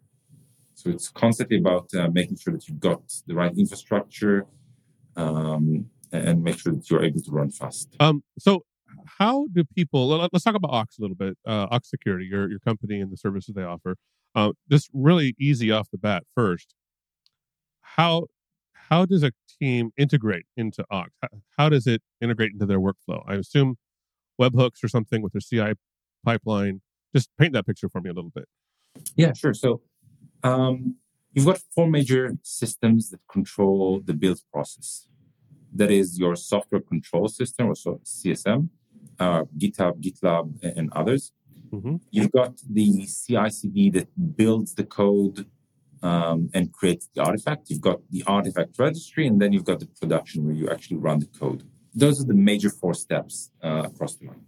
[0.74, 4.46] So it's constantly about uh, making sure that you've got the right infrastructure
[5.16, 7.96] um, and make sure that you're able to run fast.
[7.98, 8.62] Um, so
[9.18, 12.58] how do people let's talk about Ox a little bit uh, Ox security your, your
[12.60, 13.96] company and the services they offer
[14.34, 16.74] uh, just really easy off the bat first
[17.80, 18.26] how
[18.72, 21.10] how does a team integrate into Ox?
[21.22, 23.76] how, how does it integrate into their workflow i assume
[24.40, 25.74] webhooks or something with their ci
[26.28, 26.76] pipeline
[27.16, 28.48] just paint that picture for me a little bit
[29.22, 29.70] yeah sure so
[30.44, 30.94] um,
[31.32, 35.08] You've got four major systems that control the build process.
[35.72, 38.68] That is your software control system, or so CSM,
[39.20, 41.32] uh, GitHub, GitLab, and others.
[41.70, 41.96] Mm-hmm.
[42.10, 45.46] You've got the CI/CD that builds the code
[46.02, 47.68] um, and creates the artifact.
[47.68, 51.18] You've got the artifact registry, and then you've got the production where you actually run
[51.20, 51.62] the code.
[51.94, 54.44] Those are the major four steps uh, across the line.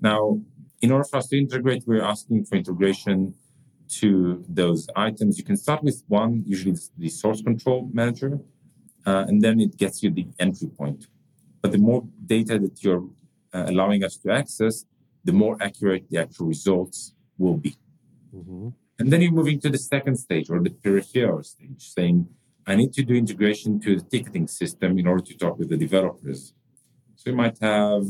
[0.00, 0.40] Now,
[0.80, 3.34] in order for us to integrate, we're asking for integration
[4.00, 5.38] to those items.
[5.38, 8.38] You can start with one, usually the source control manager,
[9.06, 11.06] uh, and then it gets you the entry point.
[11.62, 13.06] But the more data that you're
[13.52, 14.84] uh, allowing us to access,
[15.24, 17.76] the more accurate the actual results will be.
[18.34, 18.68] Mm-hmm.
[18.98, 22.28] And then you're moving to the second stage or the peripheral stage, saying,
[22.66, 25.76] I need to do integration to the ticketing system in order to talk with the
[25.76, 26.54] developers.
[27.16, 28.04] So you might have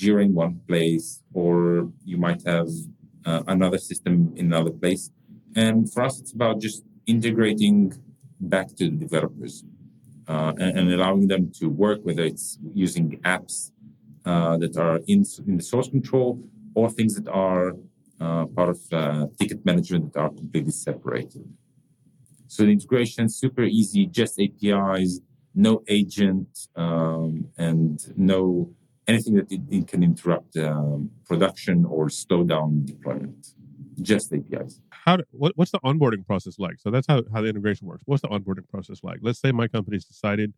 [0.00, 2.68] In one place, or you might have
[3.24, 5.10] uh, another system in another place.
[5.54, 7.92] And for us, it's about just integrating
[8.40, 9.64] back to the developers
[10.26, 13.70] uh, and, and, allowing them to work, whether it's using apps
[14.24, 16.42] uh, that are in, in the source control
[16.74, 17.74] or things that are
[18.20, 21.44] uh, part of uh, ticket management that are completely separated.
[22.46, 25.20] So the integration super easy, just APIs,
[25.54, 28.70] no agent, um, and no
[29.08, 33.48] anything that it, it can interrupt um, production or slow down deployment.
[34.00, 34.80] Just APIs.
[34.90, 36.78] How do, what, what's the onboarding process like?
[36.78, 38.02] So that's how, how the integration works.
[38.06, 39.18] What's the onboarding process like?
[39.20, 40.54] Let's say my company's decided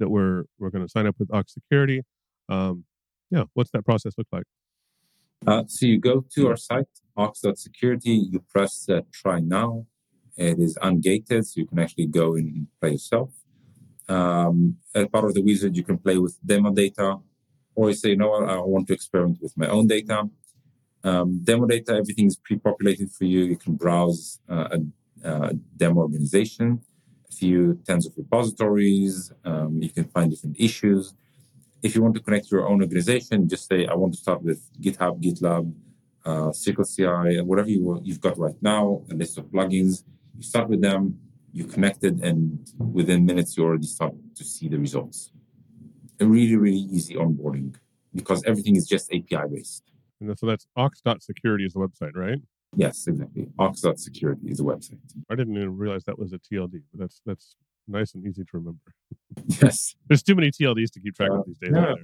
[0.00, 2.02] that we're we're going to sign up with Ox Security.
[2.48, 2.84] Um,
[3.30, 4.44] yeah, what's that process look like?
[5.46, 9.86] Uh, so you go to our site, ox.security, you press uh, try now.
[10.36, 13.30] It is ungated, so you can actually go and play yourself.
[14.08, 17.18] Um, as part of the wizard, you can play with demo data,
[17.74, 20.28] or you say, know what, I want to experiment with my own data.
[21.02, 23.44] Um, demo data, everything is pre-populated for you.
[23.44, 24.68] You can browse uh,
[25.24, 26.80] a, a, demo organization,
[27.30, 29.32] a few tens of repositories.
[29.44, 31.14] Um, you can find different issues
[31.84, 34.42] if you want to connect to your own organization, just say, I want to start
[34.42, 35.70] with GitHub, GitLab,
[36.24, 40.02] uh, CircleCI, whatever you, you've got right now, a list of plugins.
[40.34, 41.18] You start with them,
[41.52, 45.30] you connect it, and within minutes, you already start to see the results.
[46.20, 47.74] A really, really easy onboarding
[48.14, 49.82] because everything is just API based.
[50.20, 52.38] And so that's ox.security is the website, right?
[52.76, 53.48] Yes, exactly.
[53.58, 54.98] Ox.security is the website.
[55.30, 58.50] I didn't even realize that was a TLD, but that's that's nice and easy to
[58.52, 58.80] remember.
[59.60, 59.96] Yes.
[60.08, 61.72] There's too many TLDs to keep track uh, of these days.
[61.74, 61.94] Yeah,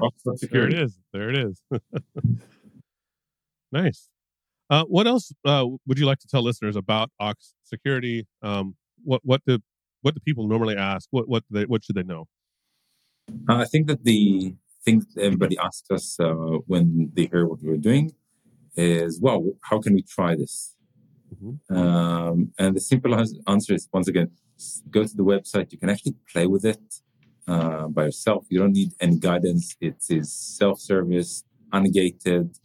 [0.50, 0.98] Here it is.
[1.12, 1.62] There it is.
[3.72, 4.08] nice.
[4.68, 8.26] Uh, what else uh, would you like to tell listeners about Ox security?
[8.42, 9.58] Um, what what do
[10.02, 11.08] what do people normally ask?
[11.12, 12.26] What what they, what should they know?
[13.48, 16.32] Uh, I think that the thing that everybody asks us uh,
[16.66, 18.12] when they hear what we're doing
[18.76, 20.76] is, well, how can we try this?
[21.34, 21.76] Mm-hmm.
[21.76, 24.30] Um, and the simple answer is once again,
[24.90, 25.72] go to the website.
[25.72, 26.82] You can actually play with it
[27.46, 28.46] uh, by yourself.
[28.48, 29.76] You don't need any guidance.
[29.80, 32.58] It is self-service, ungated,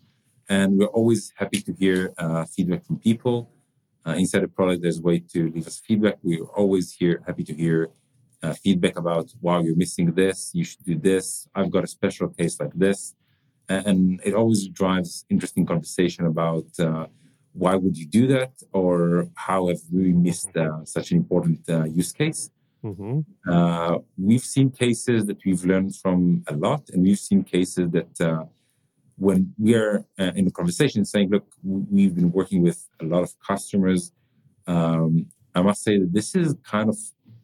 [0.49, 3.51] and we're always happy to hear uh, feedback from people.
[4.06, 6.17] Uh, inside the product, there's a way to leave us feedback.
[6.21, 7.89] We're always here, happy to hear
[8.45, 10.51] uh, feedback about, wow, you're missing this.
[10.53, 11.47] You should do this.
[11.55, 13.15] I've got a special case like this.
[13.67, 17.08] And it always drives interesting conversation about uh,
[17.55, 21.86] why would you do that or how have we missed uh, such an important uh,
[21.86, 22.51] use case
[22.84, 23.19] mm-hmm.
[23.49, 28.13] uh, we've seen cases that we've learned from a lot and we've seen cases that
[28.21, 28.43] uh,
[29.17, 33.23] when we are uh, in a conversation saying look we've been working with a lot
[33.23, 34.12] of customers
[34.67, 36.97] um, i must say that this is kind of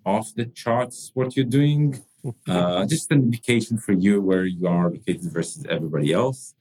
[0.06, 2.02] off the charts what you're doing.
[2.48, 6.54] Uh, just an indication for you where you are located versus everybody else.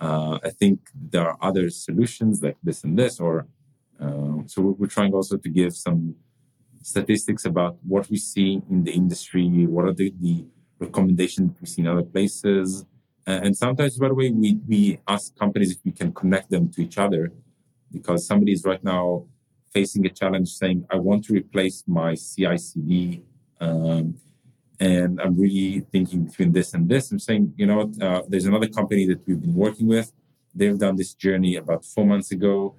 [0.00, 3.46] Uh, I think there are other solutions like this and this, or
[4.00, 6.16] uh, so we're trying also to give some
[6.82, 10.44] statistics about what we see in the industry, what are the, the
[10.78, 12.84] recommendations we see in other places.
[13.26, 16.82] And sometimes, by the way, we, we ask companies if we can connect them to
[16.82, 17.32] each other
[17.90, 19.24] because somebody is right now
[19.74, 23.22] facing a challenge saying, I want to replace my CI CD
[23.60, 24.16] um,
[24.80, 27.10] and I'm really thinking between this and this.
[27.10, 30.12] I'm saying, you know what, uh, there's another company that we've been working with.
[30.54, 32.76] They've done this journey about four months ago.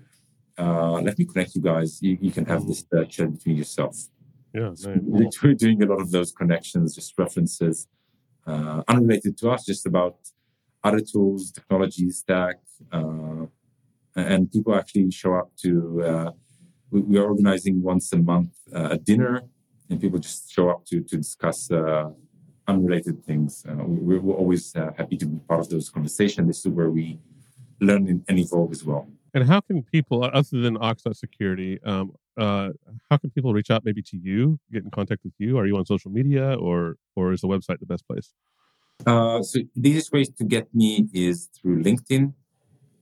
[0.58, 2.02] Uh, let me connect you guys.
[2.02, 3.98] You, you can have this uh, chat between yourself.
[4.54, 7.88] Yeah, so we're doing a lot of those connections, just references,
[8.48, 10.18] uh, unrelated to us, just about
[10.84, 12.58] other tools, technology stack,
[12.92, 13.46] uh,
[14.16, 16.34] and people actually show up to.
[16.96, 19.44] Uh, we, we, are organizing once a month a dinner
[19.90, 22.10] and people just show up to to discuss uh,
[22.68, 23.66] unrelated things.
[23.68, 26.48] Uh, we're, we're, always uh, happy to be part of those conversations.
[26.48, 27.20] This is where we
[27.80, 29.08] learn and evolve as well.
[29.34, 32.70] And how can people, other than ox.security, um, uh,
[33.10, 35.58] how can people reach out maybe to you, get in contact with you?
[35.58, 38.34] Are you on social media or or is the website the best place?
[39.06, 42.34] Uh, so the easiest way to get me is through LinkedIn.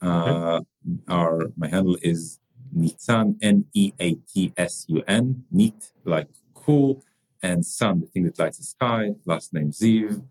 [0.02, 0.66] Uh, okay.
[1.08, 2.40] Our my handle is
[2.76, 7.04] Neatsun N E A T S U N Neat like cool
[7.42, 9.12] and Sun the thing that lights the sky.
[9.26, 10.24] Last name Ziv.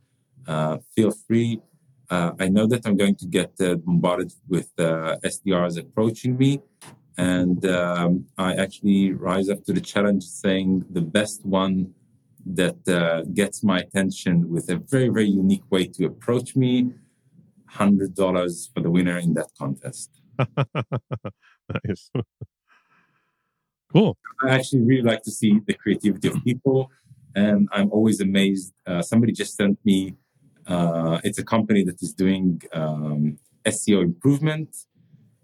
[0.46, 1.60] Uh, feel free.
[2.10, 6.60] Uh, I know that I'm going to get uh, bombarded with uh, SDRs approaching me,
[7.16, 11.94] and um, I actually rise up to the challenge, saying the best one
[12.44, 16.92] that uh, gets my attention with a very, very unique way to approach me.
[17.74, 20.10] $100 for the winner in that contest.
[21.84, 22.10] nice.
[23.92, 24.16] cool.
[24.42, 26.90] I actually really like to see the creativity of people.
[27.34, 28.72] And I'm always amazed.
[28.86, 30.14] Uh, somebody just sent me,
[30.66, 34.76] uh, it's a company that is doing um, SEO improvement.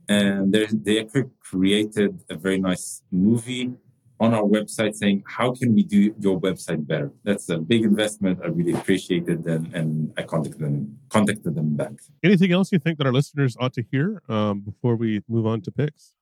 [0.09, 1.07] And they
[1.41, 3.75] created a very nice movie
[4.21, 7.13] on our website saying, how can we do your website better?
[7.25, 8.41] That's a big investment.
[8.43, 9.47] I really appreciate it.
[9.47, 11.93] And, and I contacted them, contacted them back.
[12.25, 15.61] Anything else you think that our listeners ought to hear um, before we move on
[15.63, 16.15] to picks?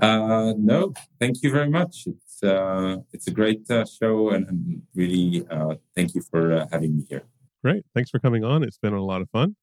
[0.00, 2.06] Uh, no, thank you very much.
[2.06, 6.66] It's, uh, it's a great uh, show and, and really uh, thank you for uh,
[6.70, 7.24] having me here.
[7.62, 7.84] Great.
[7.94, 8.62] Thanks for coming on.
[8.62, 9.56] It's been a lot of fun.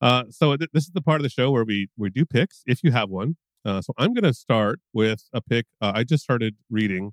[0.00, 2.62] Uh, so th- this is the part of the show where we, we do picks
[2.66, 5.66] if you have one uh, so I'm going to start with a pick.
[5.80, 7.12] Uh, I just started reading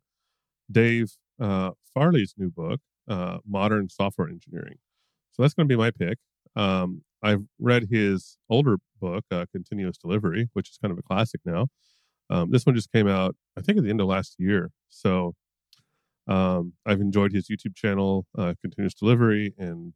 [0.71, 4.75] Dave uh, Farley's new book, uh, Modern Software Engineering.
[5.31, 6.17] So that's going to be my pick.
[6.55, 11.41] Um, I've read his older book, uh, Continuous Delivery, which is kind of a classic
[11.45, 11.67] now.
[12.29, 14.71] Um, this one just came out, I think, at the end of last year.
[14.89, 15.35] So
[16.27, 19.93] um, I've enjoyed his YouTube channel, uh, Continuous Delivery, and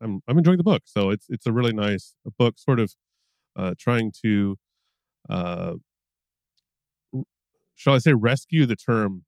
[0.00, 0.82] I'm I'm enjoying the book.
[0.84, 2.94] So it's it's a really nice book, sort of
[3.78, 4.56] trying to
[5.28, 5.74] uh,
[7.74, 9.24] shall I say, rescue the term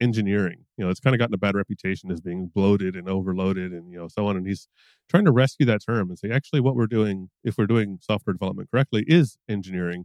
[0.00, 0.64] engineering.
[0.76, 3.90] You know, it's kind of gotten a bad reputation as being bloated and overloaded and,
[3.90, 4.36] you know, so on.
[4.36, 4.68] And he's
[5.08, 8.34] trying to rescue that term and say, actually, what we're doing, if we're doing software
[8.34, 10.04] development correctly, is engineering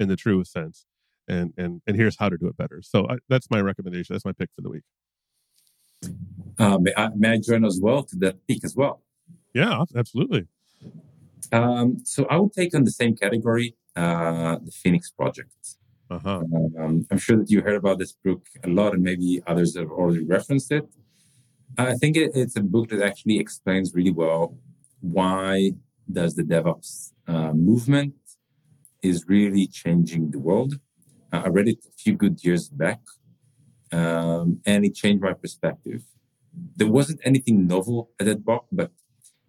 [0.00, 0.84] in the truest sense.
[1.28, 2.82] And, and, and here's how to do it better.
[2.82, 4.14] So I, that's my recommendation.
[4.14, 4.82] That's my pick for the week.
[6.58, 9.02] Uh, may, I, may I join as well to that pick as well?
[9.54, 10.46] Yeah, absolutely.
[11.52, 15.50] Um, so I would take on the same category uh, the Phoenix Project.
[16.10, 16.42] Uh-huh.
[16.78, 19.90] Um, I'm sure that you heard about this book a lot, and maybe others have
[19.90, 20.86] already referenced it.
[21.78, 24.56] I think it, it's a book that actually explains really well
[25.00, 25.72] why
[26.10, 28.14] does the DevOps uh, movement
[29.02, 30.74] is really changing the world.
[31.32, 33.00] Uh, I read it a few good years back,
[33.92, 36.02] um, and it changed my perspective.
[36.76, 38.90] There wasn't anything novel at that book, but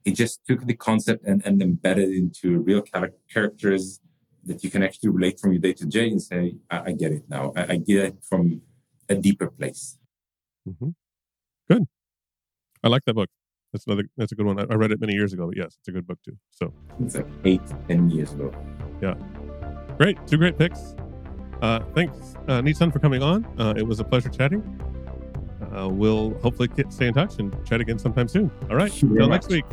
[0.04, 2.82] it just took the concept and, and embedded into real
[3.32, 4.00] characters
[4.48, 7.12] that you can actually relate from your day to day and say, I, I get
[7.12, 7.54] it now.
[7.56, 8.62] I, I, get it from
[9.10, 9.98] a deeper place.
[10.68, 10.90] Mm-hmm.
[11.70, 11.88] Good.
[12.84, 13.30] I like that book.
[13.74, 14.04] That's another.
[14.18, 14.60] That's a good one.
[14.60, 16.38] I, I, read it many years ago, but yes, it's a good book too.
[16.50, 16.74] So
[17.04, 18.52] it's like eight, ten years ago.
[19.02, 19.16] Yeah.
[19.98, 20.18] Great.
[20.26, 20.96] Two great picks.
[21.62, 23.46] Uh, thanks, uh, Neatsun, for coming on.
[23.60, 24.62] Uh, it was a pleasure chatting.
[25.76, 28.52] Uh, we'll hopefully get, stay in touch and chat again sometime soon.
[28.70, 29.02] All right.
[29.02, 29.66] Until next week.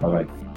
[0.00, 0.47] Bye bye.